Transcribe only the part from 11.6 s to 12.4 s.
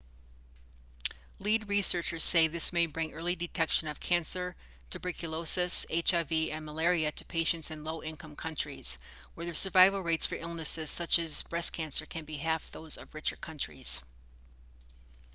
cancer can be